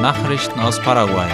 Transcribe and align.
Nachrichten 0.00 0.58
aus 0.60 0.80
Paraguay. 0.80 1.28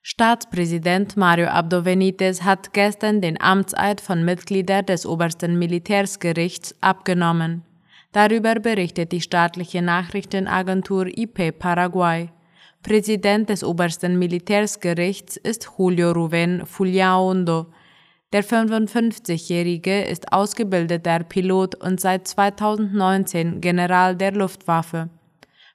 Staatspräsident 0.00 1.14
Mario 1.18 1.48
Abdo 1.48 1.82
Benitez 1.82 2.42
hat 2.42 2.72
gestern 2.72 3.20
den 3.20 3.38
Amtseid 3.38 4.00
von 4.00 4.24
Mitgliedern 4.24 4.86
des 4.86 5.04
obersten 5.04 5.58
Militärsgerichts 5.58 6.74
abgenommen. 6.80 7.64
Darüber 8.12 8.54
berichtet 8.54 9.12
die 9.12 9.20
staatliche 9.20 9.82
Nachrichtenagentur 9.82 11.06
IP 11.06 11.58
Paraguay. 11.58 12.30
Präsident 12.82 13.50
des 13.50 13.62
obersten 13.62 14.18
Militärsgerichts 14.18 15.36
ist 15.36 15.68
Julio 15.76 16.12
Ruben 16.12 16.64
Fuliaondo. 16.64 17.66
Der 18.32 18.44
55-Jährige 18.44 20.02
ist 20.02 20.32
ausgebildeter 20.32 21.20
Pilot 21.20 21.76
und 21.76 22.00
seit 22.00 22.26
2019 22.26 23.60
General 23.60 24.16
der 24.16 24.32
Luftwaffe. 24.32 25.10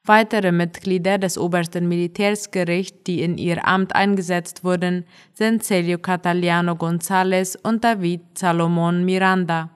Weitere 0.03 0.51
Mitglieder 0.51 1.17
des 1.17 1.37
obersten 1.37 1.87
Militärsgerichts, 1.87 3.03
die 3.05 3.21
in 3.21 3.37
ihr 3.37 3.67
Amt 3.67 3.95
eingesetzt 3.95 4.63
wurden, 4.63 5.05
sind 5.33 5.63
Celio 5.63 5.99
Cataliano 5.99 6.73
González 6.73 7.55
und 7.61 7.83
David 7.83 8.21
Salomón 8.35 9.05
Miranda. 9.05 9.69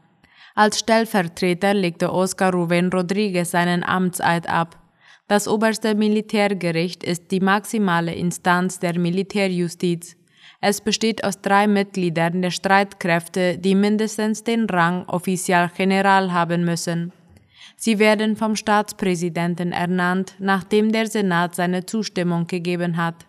Als 0.55 0.80
Stellvertreter 0.80 1.73
legte 1.73 2.12
Oscar 2.12 2.53
Rubén 2.53 2.89
Rodríguez 2.89 3.45
seinen 3.45 3.84
Amtseid 3.84 4.50
ab. 4.50 4.80
Das 5.28 5.48
oberste 5.48 5.95
Militärgericht 5.95 7.03
ist 7.03 7.31
die 7.31 7.39
maximale 7.39 8.14
Instanz 8.14 8.80
der 8.80 8.98
Militärjustiz. 8.98 10.17
Es 10.62 10.82
besteht 10.82 11.23
aus 11.23 11.41
drei 11.41 11.68
Mitgliedern 11.68 12.41
der 12.41 12.52
Streitkräfte, 12.52 13.58
die 13.58 13.76
mindestens 13.76 14.44
den 14.44 14.66
Rang 14.66 15.05
Official 15.08 15.70
General 15.76 16.31
haben 16.34 16.66
müssen. 16.66 17.12
Sie 17.78 18.00
werden 18.00 18.36
vom 18.36 18.56
Staatspräsidenten 18.56 19.72
ernannt, 19.72 20.36
nachdem 20.39 20.92
der 20.92 21.08
Senat 21.08 21.56
seine 21.56 21.86
Zustimmung 21.86 22.48
gegeben 22.48 22.98
hat. 22.98 23.26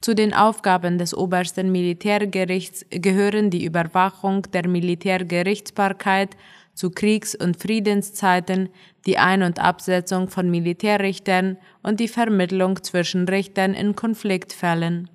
Zu 0.00 0.14
den 0.14 0.34
Aufgaben 0.34 0.98
des 0.98 1.16
obersten 1.16 1.72
Militärgerichts 1.72 2.84
gehören 2.90 3.50
die 3.50 3.64
Überwachung 3.64 4.42
der 4.52 4.68
Militärgerichtsbarkeit 4.68 6.36
zu 6.74 6.90
Kriegs- 6.90 7.34
und 7.34 7.56
Friedenszeiten, 7.56 8.68
die 9.06 9.18
Ein- 9.18 9.42
und 9.42 9.58
Absetzung 9.58 10.28
von 10.28 10.50
Militärrichtern 10.50 11.56
und 11.82 11.98
die 12.00 12.08
Vermittlung 12.08 12.82
zwischen 12.82 13.26
Richtern 13.26 13.72
in 13.72 13.96
Konfliktfällen. 13.96 15.08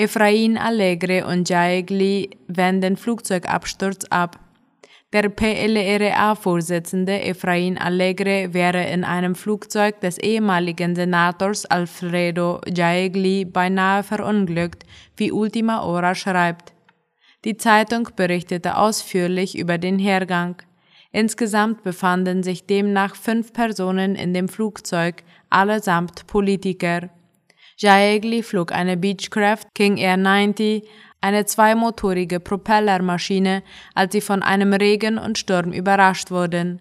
Efrain 0.00 0.56
Allegre 0.56 1.26
und 1.26 1.50
Jaegli 1.50 2.30
wenden 2.48 2.96
Flugzeugabsturz 2.96 4.06
ab. 4.08 4.38
Der 5.12 5.28
PLRA-Vorsitzende 5.28 7.20
Efrain 7.20 7.76
Allegre 7.76 8.54
wäre 8.54 8.82
in 8.88 9.04
einem 9.04 9.34
Flugzeug 9.34 10.00
des 10.00 10.16
ehemaligen 10.16 10.96
Senators 10.96 11.66
Alfredo 11.66 12.62
Jaegli 12.66 13.44
beinahe 13.44 14.02
verunglückt, 14.02 14.86
wie 15.18 15.32
Ultima 15.32 15.84
Hora 15.84 16.14
schreibt. 16.14 16.72
Die 17.44 17.58
Zeitung 17.58 18.08
berichtete 18.16 18.78
ausführlich 18.78 19.58
über 19.58 19.76
den 19.76 19.98
Hergang. 19.98 20.62
Insgesamt 21.12 21.82
befanden 21.82 22.42
sich 22.42 22.64
demnach 22.66 23.16
fünf 23.16 23.52
Personen 23.52 24.14
in 24.14 24.32
dem 24.32 24.48
Flugzeug, 24.48 25.24
allesamt 25.50 26.26
Politiker. 26.26 27.10
Jaegli 27.82 28.42
flog 28.42 28.72
eine 28.72 28.98
Beechcraft 28.98 29.74
King 29.74 29.96
Air 29.96 30.18
90, 30.18 30.86
eine 31.22 31.46
zweimotorige 31.46 32.38
Propellermaschine, 32.38 33.62
als 33.94 34.12
sie 34.12 34.20
von 34.20 34.42
einem 34.42 34.74
Regen 34.74 35.16
und 35.16 35.38
Sturm 35.38 35.72
überrascht 35.72 36.30
wurden. 36.30 36.80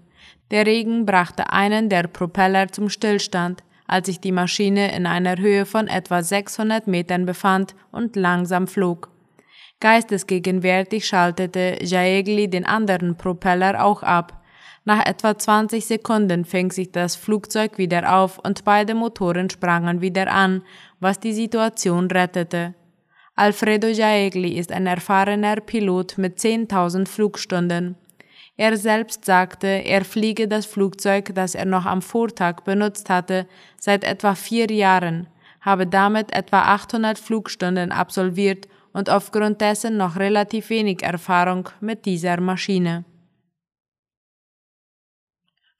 Der 0.51 0.65
Regen 0.65 1.05
brachte 1.05 1.53
einen 1.53 1.87
der 1.87 2.07
Propeller 2.07 2.67
zum 2.67 2.89
Stillstand, 2.89 3.63
als 3.87 4.07
sich 4.07 4.19
die 4.19 4.33
Maschine 4.33 4.93
in 4.93 5.05
einer 5.05 5.37
Höhe 5.37 5.65
von 5.65 5.87
etwa 5.87 6.21
600 6.21 6.87
Metern 6.87 7.25
befand 7.25 7.75
und 7.93 8.17
langsam 8.17 8.67
flog. 8.67 9.09
Geistesgegenwärtig 9.79 11.07
schaltete 11.07 11.77
Jaegli 11.81 12.49
den 12.49 12.65
anderen 12.65 13.15
Propeller 13.15 13.85
auch 13.85 14.03
ab. 14.03 14.38
Nach 14.89 15.05
etwa 15.05 15.37
20 15.37 15.85
Sekunden 15.85 16.45
fing 16.45 16.71
sich 16.71 16.91
das 16.91 17.15
Flugzeug 17.15 17.77
wieder 17.77 18.11
auf 18.17 18.39
und 18.39 18.63
beide 18.63 18.95
Motoren 18.95 19.47
sprangen 19.51 20.01
wieder 20.01 20.31
an, 20.31 20.63
was 20.99 21.19
die 21.19 21.33
Situation 21.33 22.09
rettete. 22.09 22.73
Alfredo 23.35 23.85
Jaegli 23.85 24.57
ist 24.57 24.71
ein 24.71 24.87
erfahrener 24.87 25.57
Pilot 25.57 26.17
mit 26.17 26.39
10.000 26.39 27.07
Flugstunden. 27.07 27.97
Er 28.57 28.77
selbst 28.77 29.25
sagte, 29.25 29.67
er 29.67 30.03
fliege 30.03 30.47
das 30.47 30.65
Flugzeug, 30.65 31.35
das 31.35 31.53
er 31.53 31.65
noch 31.65 31.85
am 31.85 32.01
Vortag 32.01 32.61
benutzt 32.61 33.11
hatte, 33.11 33.45
seit 33.79 34.03
etwa 34.03 34.33
vier 34.33 34.71
Jahren, 34.71 35.27
habe 35.61 35.85
damit 35.85 36.33
etwa 36.33 36.63
800 36.63 37.19
Flugstunden 37.19 37.91
absolviert 37.91 38.67
und 38.91 39.11
aufgrund 39.11 39.61
dessen 39.61 39.97
noch 39.97 40.15
relativ 40.15 40.71
wenig 40.71 41.03
Erfahrung 41.03 41.69
mit 41.79 42.07
dieser 42.07 42.41
Maschine. 42.41 43.05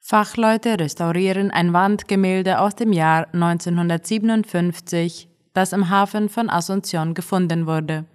Fachleute 0.02 0.78
restaurieren 0.80 1.50
ein 1.50 1.72
Wandgemälde 1.72 2.58
aus 2.58 2.74
dem 2.74 2.92
Jahr 2.92 3.28
1957, 3.32 5.28
das 5.52 5.72
im 5.72 5.90
Hafen 5.90 6.28
von 6.28 6.48
Asunción 6.48 7.14
gefunden 7.14 7.66
wurde. 7.66 8.06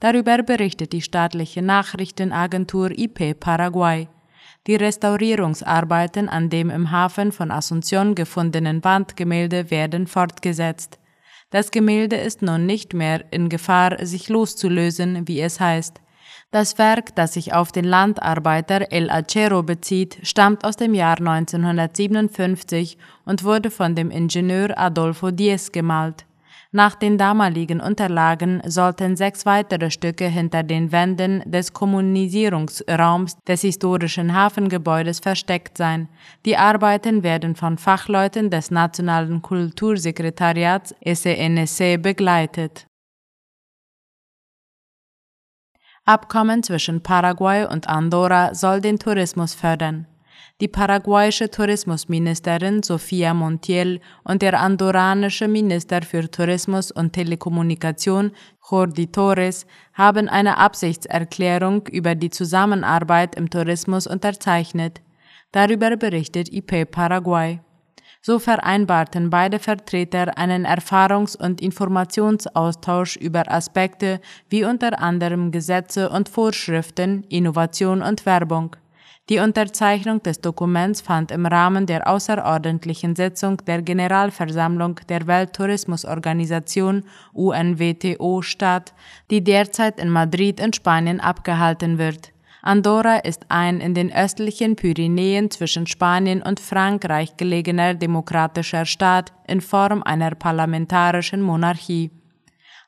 Darüber 0.00 0.42
berichtet 0.42 0.92
die 0.92 1.02
staatliche 1.02 1.60
Nachrichtenagentur 1.60 2.90
IP 2.90 3.38
Paraguay. 3.38 4.08
Die 4.66 4.76
Restaurierungsarbeiten 4.76 6.28
an 6.28 6.50
dem 6.50 6.70
im 6.70 6.90
Hafen 6.90 7.30
von 7.30 7.50
Asunción 7.50 8.14
gefundenen 8.14 8.82
Wandgemälde 8.82 9.70
werden 9.70 10.06
fortgesetzt. 10.06 10.98
Das 11.50 11.70
Gemälde 11.70 12.16
ist 12.16 12.42
nun 12.42 12.66
nicht 12.66 12.94
mehr 12.94 13.24
in 13.30 13.48
Gefahr, 13.48 14.04
sich 14.04 14.28
loszulösen, 14.28 15.28
wie 15.28 15.40
es 15.40 15.60
heißt. 15.60 16.00
Das 16.50 16.78
Werk, 16.78 17.14
das 17.14 17.34
sich 17.34 17.52
auf 17.52 17.72
den 17.72 17.84
Landarbeiter 17.84 18.90
El 18.90 19.10
Acero 19.10 19.62
bezieht, 19.62 20.18
stammt 20.22 20.64
aus 20.64 20.76
dem 20.76 20.94
Jahr 20.94 21.18
1957 21.18 22.96
und 23.26 23.44
wurde 23.44 23.70
von 23.70 23.94
dem 23.94 24.10
Ingenieur 24.10 24.78
Adolfo 24.78 25.30
Diez 25.30 25.70
gemalt. 25.72 26.24
Nach 26.72 26.94
den 26.94 27.18
damaligen 27.18 27.80
Unterlagen 27.80 28.62
sollten 28.66 29.14
sechs 29.16 29.44
weitere 29.44 29.90
Stücke 29.90 30.26
hinter 30.26 30.62
den 30.62 30.90
Wänden 30.90 31.42
des 31.44 31.74
Kommunisierungsraums 31.74 33.36
des 33.46 33.60
historischen 33.60 34.34
Hafengebäudes 34.34 35.20
versteckt 35.20 35.76
sein. 35.76 36.08
Die 36.46 36.56
Arbeiten 36.56 37.22
werden 37.22 37.56
von 37.56 37.76
Fachleuten 37.76 38.48
des 38.48 38.70
Nationalen 38.70 39.42
Kultursekretariats 39.42 40.94
SNSC 41.04 41.98
begleitet. 41.98 42.86
Abkommen 46.08 46.62
zwischen 46.62 47.02
Paraguay 47.02 47.66
und 47.70 47.86
Andorra 47.86 48.54
soll 48.54 48.80
den 48.80 48.98
Tourismus 48.98 49.52
fördern. 49.52 50.06
Die 50.58 50.66
paraguayische 50.66 51.50
Tourismusministerin 51.50 52.82
Sofia 52.82 53.34
Montiel 53.34 54.00
und 54.24 54.40
der 54.40 54.58
andorranische 54.58 55.48
Minister 55.48 56.00
für 56.00 56.30
Tourismus 56.30 56.90
und 56.90 57.12
Telekommunikation 57.12 58.32
Jordi 58.70 59.08
Torres 59.08 59.66
haben 59.92 60.30
eine 60.30 60.56
Absichtserklärung 60.56 61.86
über 61.88 62.14
die 62.14 62.30
Zusammenarbeit 62.30 63.34
im 63.34 63.50
Tourismus 63.50 64.06
unterzeichnet. 64.06 65.02
Darüber 65.52 65.94
berichtet 65.98 66.50
IP 66.50 66.90
Paraguay. 66.90 67.60
So 68.20 68.38
vereinbarten 68.38 69.30
beide 69.30 69.58
Vertreter 69.58 70.36
einen 70.36 70.66
Erfahrungs- 70.66 71.36
und 71.36 71.60
Informationsaustausch 71.60 73.16
über 73.16 73.50
Aspekte 73.50 74.20
wie 74.50 74.64
unter 74.64 75.00
anderem 75.00 75.50
Gesetze 75.52 76.10
und 76.10 76.28
Vorschriften, 76.28 77.24
Innovation 77.28 78.02
und 78.02 78.26
Werbung. 78.26 78.76
Die 79.28 79.40
Unterzeichnung 79.40 80.22
des 80.22 80.40
Dokuments 80.40 81.02
fand 81.02 81.30
im 81.32 81.44
Rahmen 81.44 81.84
der 81.84 82.08
außerordentlichen 82.08 83.14
Sitzung 83.14 83.58
der 83.66 83.82
Generalversammlung 83.82 85.00
der 85.10 85.26
Welttourismusorganisation 85.26 87.04
UNWTO 87.34 88.40
statt, 88.40 88.94
die 89.30 89.44
derzeit 89.44 90.00
in 90.00 90.08
Madrid 90.08 90.60
in 90.60 90.72
Spanien 90.72 91.20
abgehalten 91.20 91.98
wird. 91.98 92.32
Andorra 92.62 93.18
ist 93.18 93.46
ein 93.48 93.80
in 93.80 93.94
den 93.94 94.12
östlichen 94.12 94.74
Pyrenäen 94.74 95.50
zwischen 95.50 95.86
Spanien 95.86 96.42
und 96.42 96.58
Frankreich 96.58 97.36
gelegener 97.36 97.94
demokratischer 97.94 98.84
Staat 98.84 99.32
in 99.46 99.60
Form 99.60 100.02
einer 100.02 100.34
parlamentarischen 100.34 101.40
Monarchie. 101.40 102.10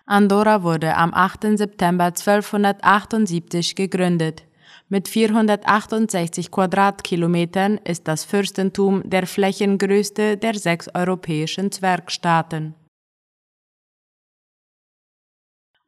Andorra 0.07 0.65
wurde 0.65 0.97
am 0.97 1.15
8. 1.15 1.57
September 1.57 2.07
1278 2.07 3.77
gegründet. 3.77 4.43
Mit 4.89 5.07
468 5.07 6.51
Quadratkilometern 6.51 7.79
ist 7.85 8.09
das 8.09 8.25
Fürstentum 8.25 9.09
der 9.09 9.29
flächengrößte 9.29 10.37
der 10.37 10.55
sechs 10.55 10.89
europäischen 10.93 11.71
Zwergstaaten. 11.71 12.75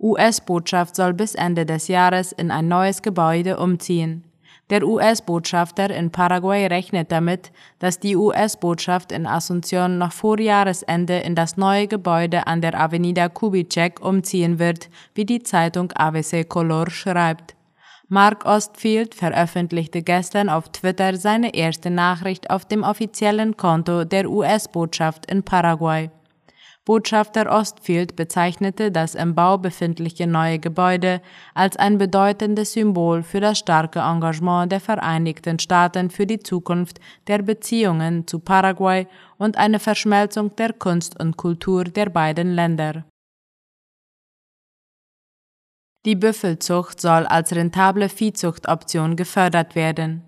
US-Botschaft 0.02 0.96
soll 0.96 1.14
bis 1.14 1.34
Ende 1.34 1.64
des 1.64 1.88
Jahres 1.88 2.32
in 2.32 2.50
ein 2.50 2.68
neues 2.68 3.02
Gebäude 3.02 3.58
umziehen. 3.58 4.24
Der 4.70 4.86
US-Botschafter 4.86 5.90
in 5.90 6.10
Paraguay 6.10 6.66
rechnet 6.66 7.12
damit, 7.12 7.52
dass 7.78 8.00
die 8.00 8.16
US-Botschaft 8.16 9.12
in 9.12 9.26
Asunción 9.26 9.98
noch 9.98 10.12
vor 10.12 10.40
Jahresende 10.40 11.18
in 11.18 11.34
das 11.34 11.56
neue 11.56 11.86
Gebäude 11.86 12.46
an 12.46 12.62
der 12.62 12.80
Avenida 12.80 13.28
Kubitschek 13.28 14.00
umziehen 14.00 14.58
wird, 14.58 14.88
wie 15.14 15.26
die 15.26 15.42
Zeitung 15.42 15.92
ABC 15.92 16.44
Color 16.44 16.90
schreibt. 16.90 17.54
Mark 18.08 18.44
Ostfield 18.44 19.14
veröffentlichte 19.14 20.02
gestern 20.02 20.48
auf 20.48 20.70
Twitter 20.70 21.16
seine 21.16 21.54
erste 21.54 21.90
Nachricht 21.90 22.50
auf 22.50 22.64
dem 22.64 22.82
offiziellen 22.82 23.56
Konto 23.56 24.04
der 24.04 24.30
US-Botschaft 24.30 25.30
in 25.30 25.42
Paraguay. 25.42 26.10
Botschafter 26.84 27.48
Ostfield 27.48 28.16
bezeichnete 28.16 28.90
das 28.90 29.14
im 29.14 29.36
Bau 29.36 29.56
befindliche 29.56 30.26
neue 30.26 30.58
Gebäude 30.58 31.22
als 31.54 31.76
ein 31.76 31.96
bedeutendes 31.96 32.72
Symbol 32.72 33.22
für 33.22 33.38
das 33.38 33.60
starke 33.60 34.00
Engagement 34.00 34.72
der 34.72 34.80
Vereinigten 34.80 35.60
Staaten 35.60 36.10
für 36.10 36.26
die 36.26 36.40
Zukunft 36.40 36.98
der 37.28 37.42
Beziehungen 37.42 38.26
zu 38.26 38.40
Paraguay 38.40 39.06
und 39.38 39.58
eine 39.58 39.78
Verschmelzung 39.78 40.56
der 40.56 40.72
Kunst 40.72 41.20
und 41.20 41.36
Kultur 41.36 41.84
der 41.84 42.10
beiden 42.10 42.52
Länder. 42.56 43.04
Die 46.04 46.16
Büffelzucht 46.16 47.00
soll 47.00 47.26
als 47.26 47.54
rentable 47.54 48.08
Viehzuchtoption 48.08 49.14
gefördert 49.14 49.76
werden. 49.76 50.24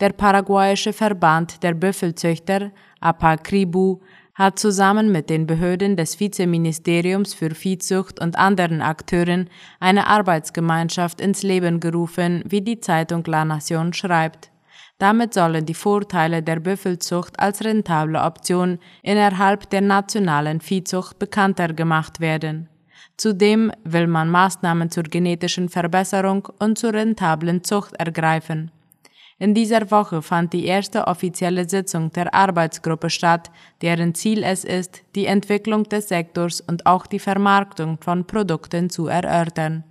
Der 0.00 0.14
paraguayische 0.14 0.94
Verband 0.94 1.62
der 1.62 1.74
Büffelzüchter, 1.74 2.70
APACRIBU, 3.00 4.00
hat 4.40 4.58
zusammen 4.58 5.12
mit 5.12 5.28
den 5.28 5.46
Behörden 5.46 5.96
des 5.96 6.18
Vizeministeriums 6.18 7.34
für 7.34 7.54
Viehzucht 7.54 8.22
und 8.22 8.38
anderen 8.38 8.80
Akteuren 8.80 9.50
eine 9.80 10.06
Arbeitsgemeinschaft 10.06 11.20
ins 11.20 11.42
Leben 11.42 11.78
gerufen, 11.78 12.42
wie 12.48 12.62
die 12.62 12.80
Zeitung 12.80 13.22
La 13.26 13.44
Nation 13.44 13.92
schreibt. 13.92 14.50
Damit 14.96 15.34
sollen 15.34 15.66
die 15.66 15.74
Vorteile 15.74 16.42
der 16.42 16.58
Büffelzucht 16.58 17.38
als 17.38 17.62
rentable 17.62 18.18
Option 18.18 18.78
innerhalb 19.02 19.68
der 19.68 19.82
nationalen 19.82 20.62
Viehzucht 20.62 21.18
bekannter 21.18 21.74
gemacht 21.74 22.20
werden. 22.20 22.70
Zudem 23.18 23.70
will 23.84 24.06
man 24.06 24.30
Maßnahmen 24.30 24.90
zur 24.90 25.02
genetischen 25.02 25.68
Verbesserung 25.68 26.48
und 26.58 26.78
zur 26.78 26.94
rentablen 26.94 27.62
Zucht 27.62 27.92
ergreifen. 27.96 28.70
In 29.42 29.54
dieser 29.54 29.90
Woche 29.90 30.20
fand 30.20 30.52
die 30.52 30.66
erste 30.66 31.06
offizielle 31.06 31.66
Sitzung 31.66 32.12
der 32.12 32.34
Arbeitsgruppe 32.34 33.08
statt, 33.08 33.50
deren 33.80 34.14
Ziel 34.14 34.42
es 34.42 34.64
ist, 34.64 35.02
die 35.14 35.24
Entwicklung 35.24 35.84
des 35.84 36.08
Sektors 36.08 36.60
und 36.60 36.84
auch 36.84 37.06
die 37.06 37.18
Vermarktung 37.18 37.96
von 38.02 38.26
Produkten 38.26 38.90
zu 38.90 39.06
erörtern. 39.06 39.84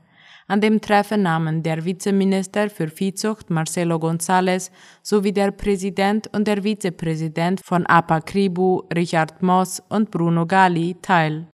An 0.48 0.62
dem 0.62 0.80
Treffen 0.81 1.24
nahmen 1.24 1.63
der 1.63 1.84
Vizeminister 1.84 2.69
für 2.69 2.90
Viehzucht 2.90 3.50
Marcelo 3.50 3.96
González 3.96 4.69
sowie 5.01 5.34
der 5.34 5.50
Präsident 5.50 6.28
und 6.31 6.48
der 6.48 6.63
Vizepräsident 6.63 7.60
von 7.66 7.88
APA-Kribu 7.88 8.84
Richard 8.95 9.42
Moss 9.42 9.81
und 9.90 10.12
Bruno 10.12 10.45
Gali 10.45 10.95
teil. 11.02 11.48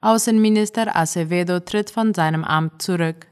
Außenminister 0.00 0.96
Acevedo 0.96 1.60
tritt 1.60 1.90
von 1.90 2.12
seinem 2.12 2.42
Amt 2.42 2.82
zurück. 2.82 3.29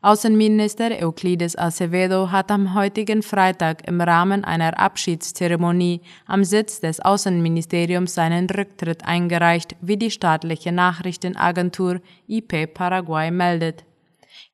Außenminister 0.00 0.90
Euclides 1.02 1.56
Acevedo 1.58 2.30
hat 2.30 2.52
am 2.52 2.74
heutigen 2.74 3.20
Freitag 3.22 3.88
im 3.88 4.00
Rahmen 4.00 4.44
einer 4.44 4.78
Abschiedszeremonie 4.78 6.02
am 6.26 6.44
Sitz 6.44 6.80
des 6.80 7.00
Außenministeriums 7.00 8.14
seinen 8.14 8.48
Rücktritt 8.48 9.04
eingereicht, 9.04 9.74
wie 9.80 9.96
die 9.96 10.12
staatliche 10.12 10.70
Nachrichtenagentur 10.70 12.00
IP 12.28 12.72
Paraguay 12.72 13.32
meldet. 13.32 13.84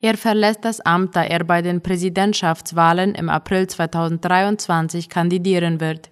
Er 0.01 0.17
verlässt 0.17 0.65
das 0.65 0.81
Amt, 0.81 1.15
da 1.15 1.25
er 1.25 1.45
bei 1.45 1.61
den 1.61 1.83
Präsidentschaftswahlen 1.83 3.15
im 3.15 3.29
April 3.29 3.67
2023 3.67 5.11
kandidieren 5.11 5.79
wird. 5.79 6.11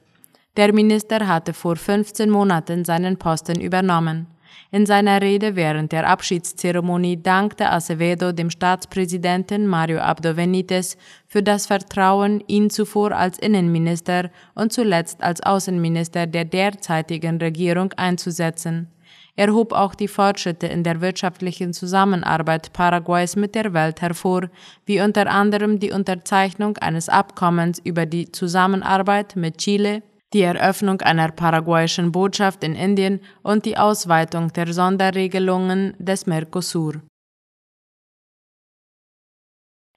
Der 0.58 0.74
Minister 0.74 1.26
hatte 1.26 1.54
vor 1.54 1.76
15 1.76 2.28
Monaten 2.28 2.84
seinen 2.84 3.16
Posten 3.16 3.60
übernommen. 3.62 4.26
In 4.70 4.86
seiner 4.86 5.20
Rede 5.20 5.56
während 5.56 5.92
der 5.92 6.08
Abschiedszeremonie 6.08 7.22
dankte 7.22 7.70
Acevedo 7.70 8.32
dem 8.32 8.50
Staatspräsidenten 8.50 9.66
Mario 9.66 9.98
Abdo 9.98 10.34
Benitez 10.34 10.96
für 11.26 11.42
das 11.42 11.66
Vertrauen, 11.66 12.42
ihn 12.46 12.70
zuvor 12.70 13.12
als 13.12 13.38
Innenminister 13.38 14.30
und 14.54 14.72
zuletzt 14.72 15.22
als 15.22 15.42
Außenminister 15.42 16.26
der 16.26 16.44
derzeitigen 16.44 17.38
Regierung 17.38 17.92
einzusetzen. 17.94 18.88
Er 19.34 19.52
hob 19.52 19.72
auch 19.72 19.94
die 19.94 20.08
Fortschritte 20.08 20.66
in 20.66 20.84
der 20.84 21.00
wirtschaftlichen 21.00 21.72
Zusammenarbeit 21.72 22.72
Paraguays 22.74 23.34
mit 23.34 23.54
der 23.54 23.72
Welt 23.72 24.02
hervor, 24.02 24.50
wie 24.84 25.00
unter 25.00 25.26
anderem 25.30 25.80
die 25.80 25.90
Unterzeichnung 25.90 26.76
eines 26.78 27.08
Abkommens 27.08 27.78
über 27.82 28.04
die 28.04 28.30
Zusammenarbeit 28.30 29.34
mit 29.34 29.58
Chile, 29.58 30.02
die 30.32 30.42
Eröffnung 30.42 31.00
einer 31.02 31.30
paraguayischen 31.30 32.12
Botschaft 32.12 32.64
in 32.64 32.74
Indien 32.74 33.20
und 33.42 33.64
die 33.64 33.76
Ausweitung 33.76 34.52
der 34.52 34.72
Sonderregelungen 34.72 35.94
des 35.98 36.26
Mercosur. 36.26 37.02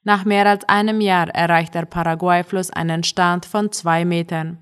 Nach 0.04 0.24
mehr 0.24 0.46
als 0.46 0.68
einem 0.68 1.00
Jahr 1.00 1.28
erreicht 1.30 1.74
der 1.74 1.84
Paraguay-Fluss 1.84 2.70
einen 2.70 3.02
Stand 3.02 3.44
von 3.44 3.72
zwei 3.72 4.04
Metern. 4.04 4.58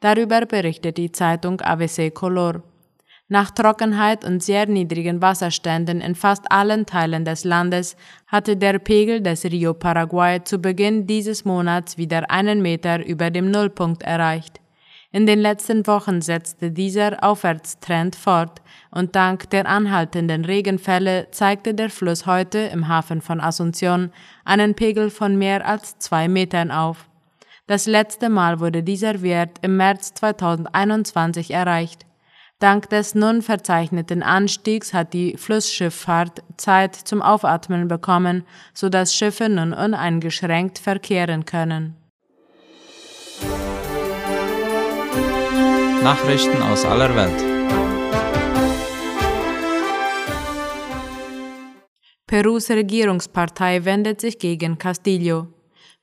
Darüber 0.00 0.46
berichtet 0.46 0.96
die 0.98 1.10
Zeitung 1.10 1.60
ABC 1.60 2.10
Color. 2.10 2.62
Nach 3.28 3.50
Trockenheit 3.50 4.24
und 4.24 4.40
sehr 4.40 4.68
niedrigen 4.68 5.20
Wasserständen 5.20 6.00
in 6.00 6.14
fast 6.14 6.52
allen 6.52 6.86
Teilen 6.86 7.24
des 7.24 7.42
Landes 7.42 7.96
hatte 8.28 8.56
der 8.56 8.78
Pegel 8.78 9.20
des 9.20 9.44
Rio 9.44 9.74
Paraguay 9.74 10.44
zu 10.44 10.58
Beginn 10.58 11.08
dieses 11.08 11.44
Monats 11.44 11.98
wieder 11.98 12.30
einen 12.30 12.62
Meter 12.62 13.04
über 13.04 13.32
dem 13.32 13.50
Nullpunkt 13.50 14.04
erreicht. 14.04 14.60
In 15.12 15.26
den 15.26 15.38
letzten 15.38 15.86
Wochen 15.86 16.20
setzte 16.20 16.70
dieser 16.70 17.22
Aufwärtstrend 17.22 18.16
fort 18.16 18.60
und 18.90 19.14
dank 19.14 19.48
der 19.50 19.66
anhaltenden 19.66 20.44
Regenfälle 20.44 21.28
zeigte 21.30 21.74
der 21.74 21.90
Fluss 21.90 22.26
heute 22.26 22.58
im 22.58 22.88
Hafen 22.88 23.20
von 23.20 23.40
Asunción 23.40 24.10
einen 24.44 24.74
Pegel 24.74 25.10
von 25.10 25.36
mehr 25.36 25.66
als 25.66 25.98
zwei 25.98 26.28
Metern 26.28 26.70
auf. 26.70 27.08
Das 27.66 27.86
letzte 27.86 28.28
Mal 28.28 28.60
wurde 28.60 28.82
dieser 28.82 29.22
Wert 29.22 29.58
im 29.62 29.76
März 29.76 30.14
2021 30.14 31.50
erreicht. 31.50 32.06
Dank 32.58 32.88
des 32.88 33.14
nun 33.14 33.42
verzeichneten 33.42 34.22
Anstiegs 34.22 34.94
hat 34.94 35.12
die 35.12 35.36
Flussschifffahrt 35.36 36.42
Zeit 36.56 36.94
zum 36.94 37.20
Aufatmen 37.20 37.86
bekommen, 37.86 38.44
so 38.72 38.88
dass 38.88 39.14
Schiffe 39.14 39.48
nun 39.48 39.74
uneingeschränkt 39.74 40.78
verkehren 40.78 41.44
können. 41.44 41.96
Nachrichten 46.06 46.62
aus 46.62 46.84
aller 46.84 47.16
Welt. 47.16 47.40
Perus 52.28 52.70
Regierungspartei 52.70 53.84
wendet 53.84 54.20
sich 54.20 54.38
gegen 54.38 54.78
Castillo. 54.78 55.48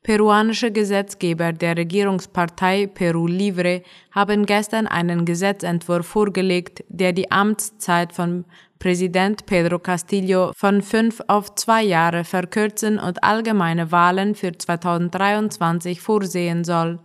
Peruanische 0.02 0.72
Gesetzgeber 0.72 1.54
der 1.54 1.78
Regierungspartei 1.78 2.88
Peru 2.88 3.28
Libre 3.28 3.84
haben 4.12 4.46
gestern 4.46 4.88
einen 4.88 5.24
Gesetzentwurf 5.24 6.06
vorgelegt, 6.06 6.84
der 6.90 7.14
die 7.14 7.32
Amtszeit 7.32 8.12
von 8.12 8.44
Präsident 8.80 9.46
Pedro 9.46 9.80
Castillo 9.80 10.52
von 10.54 10.82
fünf 10.82 11.22
auf 11.28 11.56
zwei 11.56 11.82
Jahre 11.82 12.26
verkürzen 12.26 13.00
und 13.00 13.24
allgemeine 13.24 13.94
Wahlen 13.94 14.36
für 14.36 14.52
2023 14.52 16.02
vorsehen 16.02 16.66
soll. 16.66 17.00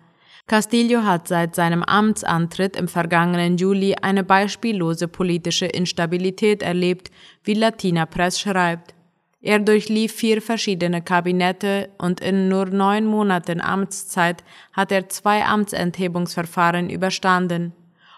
Castillo 0.48 1.02
hat 1.02 1.28
seit 1.28 1.54
seinem 1.54 1.82
Amtsantritt 1.82 2.74
im 2.74 2.88
vergangenen 2.88 3.58
Juli 3.58 3.94
eine 4.00 4.24
beispiellose 4.24 5.06
politische 5.06 5.66
Instabilität 5.66 6.62
erlebt, 6.62 7.10
wie 7.44 7.52
Latina 7.52 8.06
Press 8.06 8.40
schreibt. 8.40 8.94
Er 9.42 9.58
durchlief 9.58 10.14
vier 10.14 10.40
verschiedene 10.40 11.02
Kabinette 11.02 11.90
und 11.98 12.20
in 12.20 12.48
nur 12.48 12.64
neun 12.64 13.04
Monaten 13.04 13.60
Amtszeit 13.60 14.42
hat 14.72 14.90
er 14.90 15.10
zwei 15.10 15.44
Amtsenthebungsverfahren 15.44 16.88
überstanden. 16.88 17.74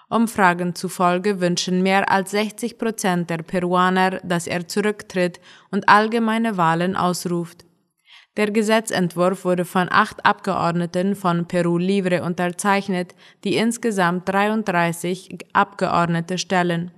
Umfragen 0.08 0.76
zufolge 0.76 1.40
wünschen 1.40 1.82
mehr 1.82 2.12
als 2.12 2.30
60 2.30 2.78
Prozent 2.78 3.28
der 3.28 3.38
Peruaner, 3.38 4.20
dass 4.22 4.46
er 4.46 4.68
zurücktritt 4.68 5.40
und 5.72 5.88
allgemeine 5.88 6.56
Wahlen 6.56 6.94
ausruft. 6.94 7.64
Der 8.40 8.52
Gesetzentwurf 8.52 9.44
wurde 9.44 9.66
von 9.66 9.88
acht 9.90 10.24
Abgeordneten 10.24 11.14
von 11.14 11.44
Peru 11.44 11.76
Libre 11.76 12.22
unterzeichnet, 12.22 13.14
die 13.44 13.56
insgesamt 13.56 14.26
33 14.30 15.48
Abgeordnete 15.52 16.38
stellen. 16.38 16.90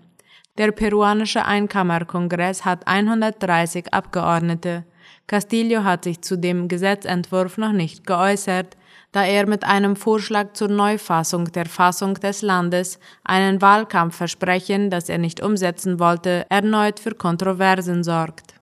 Der 0.57 0.71
peruanische 0.71 1.45
Einkammerkongress 1.45 2.65
hat 2.65 2.87
130 2.87 3.93
Abgeordnete. 3.93 4.85
Castillo 5.27 5.83
hat 5.83 6.05
sich 6.05 6.23
zu 6.23 6.39
dem 6.39 6.69
Gesetzentwurf 6.69 7.59
noch 7.59 7.73
nicht 7.73 8.07
geäußert, 8.07 8.77
da 9.11 9.25
er 9.25 9.49
mit 9.49 9.65
einem 9.65 9.97
Vorschlag 9.97 10.53
zur 10.53 10.69
Neufassung 10.69 11.47
der 11.47 11.67
Fassung 11.67 12.15
des 12.15 12.43
Landes 12.43 13.01
einen 13.25 13.61
Wahlkampfversprechen, 13.61 14.91
das 14.91 15.09
er 15.09 15.19
nicht 15.19 15.43
umsetzen 15.43 15.99
wollte, 15.99 16.47
erneut 16.51 17.01
für 17.01 17.17
Kontroversen 17.17 18.05
sorgt. 18.05 18.62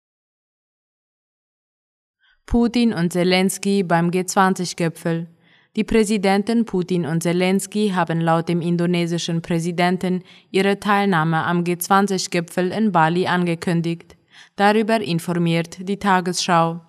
Putin 2.50 2.92
und 2.92 3.12
Zelensky 3.12 3.85
beim 3.85 4.11
G20-Gipfel. 4.11 5.28
Die 5.76 5.85
Präsidenten 5.85 6.64
Putin 6.64 7.07
und 7.07 7.23
Zelensky 7.23 7.92
haben 7.95 8.21
laut 8.21 8.49
dem 8.49 8.61
indonesischen 8.61 9.40
Präsidenten 9.40 10.25
ihre 10.50 10.80
Teilnahme 10.80 11.45
am 11.45 11.62
G20-Gipfel 11.62 12.73
in 12.73 12.90
Bali 12.90 13.28
angekündigt. 13.28 14.16
Darüber 14.57 15.00
informiert 15.00 15.78
die 15.88 15.97
Tagesschau. 15.97 16.80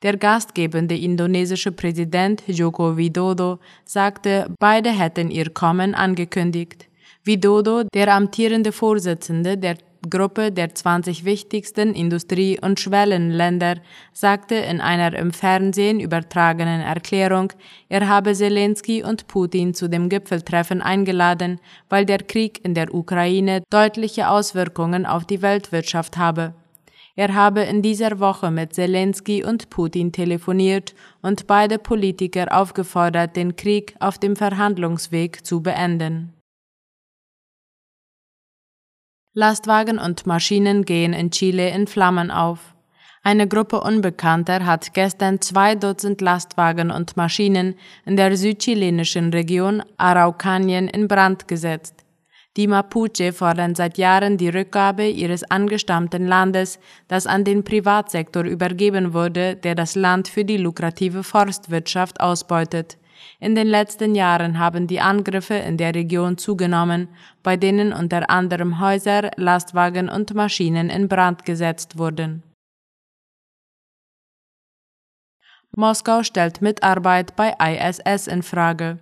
Der 0.00 0.16
gastgebende 0.16 0.96
indonesische 0.96 1.72
Präsident 1.72 2.42
Joko 2.46 2.96
Widodo 2.96 3.58
sagte, 3.84 4.46
beide 4.58 4.88
hätten 4.88 5.30
ihr 5.30 5.50
Kommen 5.50 5.94
angekündigt. 5.94 6.86
Widodo, 7.22 7.82
der 7.92 8.14
amtierende 8.14 8.72
Vorsitzende 8.72 9.58
der 9.58 9.76
Gruppe 10.08 10.50
der 10.50 10.74
20 10.74 11.24
wichtigsten 11.24 11.94
Industrie- 11.94 12.58
und 12.60 12.80
Schwellenländer, 12.80 13.76
sagte 14.12 14.56
in 14.56 14.80
einer 14.80 15.14
im 15.16 15.32
Fernsehen 15.32 16.00
übertragenen 16.00 16.80
Erklärung, 16.80 17.52
er 17.88 18.08
habe 18.08 18.34
Zelensky 18.34 19.02
und 19.04 19.28
Putin 19.28 19.74
zu 19.74 19.88
dem 19.88 20.08
Gipfeltreffen 20.08 20.82
eingeladen, 20.82 21.60
weil 21.88 22.04
der 22.04 22.18
Krieg 22.18 22.64
in 22.64 22.74
der 22.74 22.92
Ukraine 22.92 23.62
deutliche 23.70 24.28
Auswirkungen 24.28 25.06
auf 25.06 25.24
die 25.24 25.42
Weltwirtschaft 25.42 26.16
habe. 26.16 26.54
Er 27.14 27.34
habe 27.34 27.62
in 27.62 27.82
dieser 27.82 28.20
Woche 28.20 28.50
mit 28.50 28.74
Zelensky 28.74 29.44
und 29.44 29.68
Putin 29.68 30.12
telefoniert 30.12 30.94
und 31.20 31.46
beide 31.46 31.78
Politiker 31.78 32.46
aufgefordert, 32.50 33.36
den 33.36 33.54
Krieg 33.56 33.94
auf 34.00 34.18
dem 34.18 34.34
Verhandlungsweg 34.34 35.44
zu 35.44 35.62
beenden. 35.62 36.32
Lastwagen 39.34 39.98
und 39.98 40.26
Maschinen 40.26 40.84
gehen 40.84 41.14
in 41.14 41.30
Chile 41.30 41.70
in 41.70 41.86
Flammen 41.86 42.30
auf. 42.30 42.74
Eine 43.22 43.48
Gruppe 43.48 43.80
Unbekannter 43.80 44.66
hat 44.66 44.92
gestern 44.92 45.40
zwei 45.40 45.74
Dutzend 45.74 46.20
Lastwagen 46.20 46.90
und 46.90 47.16
Maschinen 47.16 47.76
in 48.04 48.16
der 48.16 48.36
südchilenischen 48.36 49.32
Region 49.32 49.82
Araucanien 49.96 50.86
in 50.86 51.08
Brand 51.08 51.48
gesetzt. 51.48 52.04
Die 52.58 52.66
Mapuche 52.66 53.32
fordern 53.32 53.74
seit 53.74 53.96
Jahren 53.96 54.36
die 54.36 54.50
Rückgabe 54.50 55.08
ihres 55.08 55.44
angestammten 55.44 56.26
Landes, 56.26 56.78
das 57.08 57.26
an 57.26 57.44
den 57.44 57.64
Privatsektor 57.64 58.44
übergeben 58.44 59.14
wurde, 59.14 59.56
der 59.56 59.74
das 59.74 59.94
Land 59.94 60.28
für 60.28 60.44
die 60.44 60.58
lukrative 60.58 61.22
Forstwirtschaft 61.22 62.20
ausbeutet. 62.20 62.98
In 63.42 63.56
den 63.56 63.66
letzten 63.66 64.14
Jahren 64.14 64.60
haben 64.60 64.86
die 64.86 65.00
Angriffe 65.00 65.54
in 65.54 65.76
der 65.76 65.96
Region 65.96 66.38
zugenommen, 66.38 67.08
bei 67.42 67.56
denen 67.56 67.92
unter 67.92 68.30
anderem 68.30 68.78
Häuser, 68.78 69.32
Lastwagen 69.36 70.08
und 70.08 70.32
Maschinen 70.32 70.88
in 70.90 71.08
Brand 71.08 71.44
gesetzt 71.44 71.98
wurden. 71.98 72.44
Moskau 75.74 76.22
stellt 76.22 76.62
Mitarbeit 76.62 77.34
bei 77.34 77.52
ISS 77.58 78.28
in 78.28 78.44
Frage. 78.44 79.00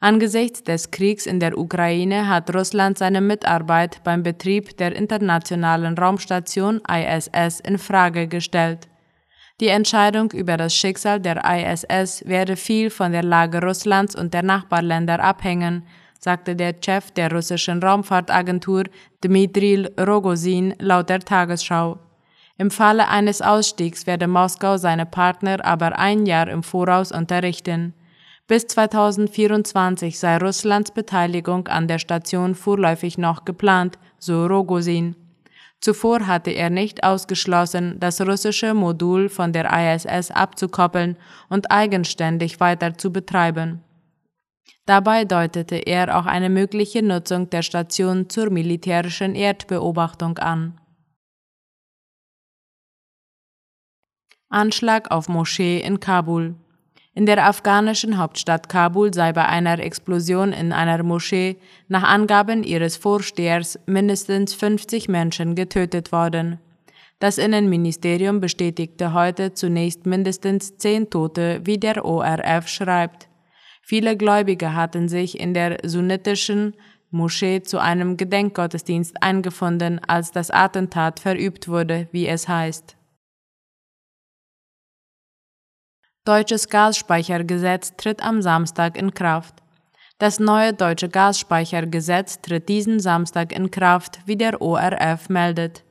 Angesichts 0.00 0.62
des 0.62 0.90
Kriegs 0.90 1.26
in 1.26 1.38
der 1.38 1.58
Ukraine 1.58 2.26
hat 2.26 2.54
Russland 2.54 2.96
seine 2.96 3.20
Mitarbeit 3.20 4.02
beim 4.02 4.22
Betrieb 4.22 4.78
der 4.78 4.96
internationalen 4.96 5.98
Raumstation 5.98 6.80
ISS 6.88 7.60
in 7.60 7.76
Frage 7.76 8.28
gestellt. 8.28 8.88
Die 9.60 9.68
Entscheidung 9.68 10.32
über 10.32 10.56
das 10.56 10.74
Schicksal 10.74 11.20
der 11.20 11.42
ISS 11.44 12.26
werde 12.26 12.56
viel 12.56 12.90
von 12.90 13.12
der 13.12 13.22
Lage 13.22 13.60
Russlands 13.60 14.16
und 14.16 14.34
der 14.34 14.42
Nachbarländer 14.42 15.22
abhängen, 15.22 15.86
sagte 16.18 16.56
der 16.56 16.74
Chef 16.84 17.12
der 17.12 17.30
russischen 17.30 17.80
Raumfahrtagentur 17.80 18.84
Dmitri 19.22 19.86
Rogozin 20.00 20.74
laut 20.80 21.08
der 21.08 21.20
Tagesschau. 21.20 22.00
Im 22.58 22.70
Falle 22.72 23.08
eines 23.08 23.42
Ausstiegs 23.42 24.06
werde 24.08 24.26
Moskau 24.26 24.76
seine 24.76 25.06
Partner 25.06 25.64
aber 25.64 25.98
ein 25.98 26.26
Jahr 26.26 26.48
im 26.48 26.64
Voraus 26.64 27.12
unterrichten. 27.12 27.94
Bis 28.48 28.66
2024 28.66 30.18
sei 30.18 30.36
Russlands 30.38 30.90
Beteiligung 30.90 31.68
an 31.68 31.86
der 31.86 31.98
Station 31.98 32.54
vorläufig 32.56 33.18
noch 33.18 33.44
geplant, 33.44 33.98
so 34.18 34.46
Rogozin. 34.46 35.14
Zuvor 35.84 36.26
hatte 36.26 36.50
er 36.50 36.70
nicht 36.70 37.04
ausgeschlossen, 37.04 38.00
das 38.00 38.18
russische 38.22 38.72
Modul 38.72 39.28
von 39.28 39.52
der 39.52 39.68
ISS 39.70 40.30
abzukoppeln 40.30 41.18
und 41.50 41.70
eigenständig 41.70 42.58
weiter 42.58 42.96
zu 42.96 43.12
betreiben. 43.12 43.84
Dabei 44.86 45.26
deutete 45.26 45.76
er 45.76 46.18
auch 46.18 46.24
eine 46.24 46.48
mögliche 46.48 47.02
Nutzung 47.02 47.50
der 47.50 47.60
Station 47.60 48.30
zur 48.30 48.48
militärischen 48.48 49.34
Erdbeobachtung 49.34 50.38
an. 50.38 50.80
Anschlag 54.48 55.10
auf 55.10 55.28
Moschee 55.28 55.80
in 55.80 56.00
Kabul 56.00 56.54
in 57.14 57.26
der 57.26 57.46
afghanischen 57.46 58.18
Hauptstadt 58.18 58.68
Kabul 58.68 59.14
sei 59.14 59.32
bei 59.32 59.46
einer 59.46 59.78
Explosion 59.78 60.52
in 60.52 60.72
einer 60.72 61.02
Moschee 61.04 61.56
nach 61.86 62.02
Angaben 62.02 62.64
ihres 62.64 62.96
Vorstehers 62.96 63.78
mindestens 63.86 64.54
50 64.54 65.08
Menschen 65.08 65.54
getötet 65.54 66.10
worden. 66.10 66.58
Das 67.20 67.38
Innenministerium 67.38 68.40
bestätigte 68.40 69.14
heute 69.14 69.54
zunächst 69.54 70.06
mindestens 70.06 70.76
zehn 70.76 71.08
Tote, 71.08 71.60
wie 71.64 71.78
der 71.78 72.04
ORF 72.04 72.66
schreibt. 72.66 73.28
Viele 73.80 74.16
Gläubige 74.16 74.74
hatten 74.74 75.08
sich 75.08 75.38
in 75.38 75.54
der 75.54 75.78
sunnitischen 75.84 76.74
Moschee 77.10 77.62
zu 77.62 77.78
einem 77.78 78.16
Gedenkgottesdienst 78.16 79.22
eingefunden, 79.22 80.00
als 80.08 80.32
das 80.32 80.50
Attentat 80.50 81.20
verübt 81.20 81.68
wurde, 81.68 82.08
wie 82.10 82.26
es 82.26 82.48
heißt. 82.48 82.96
Deutsches 86.26 86.70
Gasspeichergesetz 86.70 87.96
tritt 87.98 88.24
am 88.24 88.40
Samstag 88.40 88.96
in 88.96 89.12
Kraft. 89.12 89.56
Das 90.16 90.40
neue 90.40 90.72
deutsche 90.72 91.10
Gasspeichergesetz 91.10 92.40
tritt 92.40 92.70
diesen 92.70 92.98
Samstag 92.98 93.52
in 93.52 93.70
Kraft, 93.70 94.20
wie 94.24 94.36
der 94.36 94.62
ORF 94.62 95.28
meldet. 95.28 95.84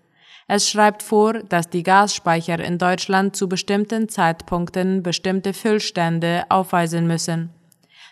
Es 0.47 0.67
schreibt 0.67 1.03
vor, 1.03 1.33
dass 1.33 1.69
die 1.69 1.83
Gasspeicher 1.83 2.57
in 2.57 2.79
Deutschland 2.79 3.35
zu 3.35 3.47
bestimmten 3.47 4.09
Zeitpunkten 4.09 5.03
bestimmte 5.03 5.53
Füllstände 5.53 6.45
aufweisen 6.49 7.05
müssen. 7.05 7.51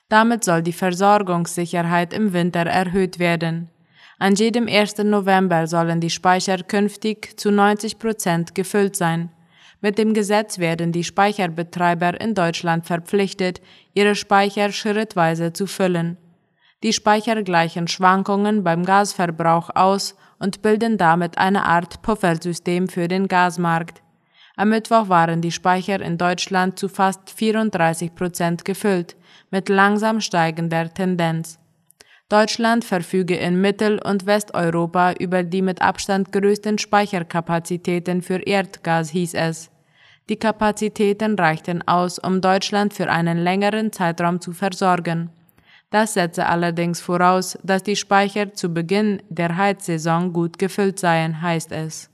Damit 0.07 0.43
soll 0.43 0.61
die 0.61 0.73
Versorgungssicherheit 0.73 2.13
im 2.13 2.33
Winter 2.33 2.67
erhöht 2.67 3.17
werden. 3.17 3.71
An 4.19 4.35
jedem 4.35 4.67
1. 4.67 4.99
November 4.99 5.65
sollen 5.65 5.99
die 5.99 6.11
Speicher 6.11 6.57
künftig 6.59 7.39
zu 7.39 7.49
90 7.49 7.97
Prozent 7.97 8.53
gefüllt 8.53 8.95
sein. 8.95 9.31
Mit 9.81 9.97
dem 9.97 10.13
Gesetz 10.13 10.59
werden 10.59 10.91
die 10.91 11.03
Speicherbetreiber 11.03 12.21
in 12.21 12.35
Deutschland 12.35 12.85
verpflichtet, 12.85 13.61
ihre 13.93 14.13
Speicher 14.13 14.71
schrittweise 14.71 15.53
zu 15.53 15.65
füllen. 15.65 16.17
Die 16.83 16.93
Speicher 16.93 17.41
gleichen 17.41 17.87
Schwankungen 17.87 18.63
beim 18.63 18.85
Gasverbrauch 18.85 19.71
aus 19.73 20.15
und 20.37 20.61
bilden 20.61 20.97
damit 20.97 21.37
eine 21.39 21.65
Art 21.65 22.03
Puffersystem 22.03 22.87
für 22.87 23.07
den 23.07 23.27
Gasmarkt. 23.27 24.03
Am 24.55 24.69
Mittwoch 24.69 25.09
waren 25.09 25.41
die 25.41 25.51
Speicher 25.51 25.99
in 25.99 26.19
Deutschland 26.19 26.77
zu 26.77 26.87
fast 26.87 27.31
34 27.31 28.13
Prozent 28.13 28.65
gefüllt, 28.65 29.15
mit 29.49 29.69
langsam 29.69 30.21
steigender 30.21 30.93
Tendenz. 30.93 31.57
Deutschland 32.29 32.85
verfüge 32.85 33.35
in 33.35 33.59
Mittel- 33.59 33.99
und 33.99 34.25
Westeuropa 34.25 35.13
über 35.13 35.43
die 35.43 35.61
mit 35.61 35.81
Abstand 35.81 36.31
größten 36.31 36.77
Speicherkapazitäten 36.77 38.21
für 38.21 38.37
Erdgas, 38.37 39.09
hieß 39.09 39.33
es. 39.33 39.70
Die 40.31 40.37
Kapazitäten 40.37 41.35
reichten 41.35 41.85
aus, 41.85 42.17
um 42.17 42.39
Deutschland 42.39 42.93
für 42.93 43.11
einen 43.11 43.37
längeren 43.37 43.91
Zeitraum 43.91 44.39
zu 44.39 44.53
versorgen. 44.53 45.29
Das 45.89 46.13
setze 46.13 46.45
allerdings 46.45 47.01
voraus, 47.01 47.57
dass 47.63 47.83
die 47.83 47.97
Speicher 47.97 48.53
zu 48.53 48.73
Beginn 48.73 49.21
der 49.27 49.57
Heizsaison 49.57 50.31
gut 50.31 50.57
gefüllt 50.57 50.99
seien, 50.99 51.41
heißt 51.41 51.73
es. 51.73 52.09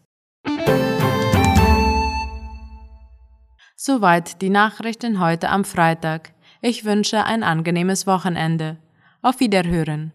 Soweit 3.76 4.42
die 4.42 4.50
Nachrichten 4.50 5.20
heute 5.20 5.50
am 5.50 5.64
Freitag. 5.64 6.32
Ich 6.60 6.86
wünsche 6.86 7.24
ein 7.24 7.44
angenehmes 7.44 8.08
Wochenende. 8.08 8.78
Auf 9.22 9.40
Wiederhören. 9.40 10.12